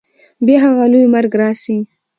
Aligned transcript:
بیا 0.45 0.57
هغه 0.65 0.85
لوی 0.91 1.05
مرګ 1.13 1.31
راسي 1.41 1.77